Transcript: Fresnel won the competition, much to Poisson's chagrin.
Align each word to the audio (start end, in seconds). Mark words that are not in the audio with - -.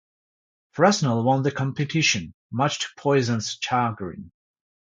Fresnel 0.71 1.21
won 1.21 1.43
the 1.43 1.51
competition, 1.51 2.33
much 2.51 2.79
to 2.79 2.87
Poisson's 2.97 3.59
chagrin. 3.61 4.31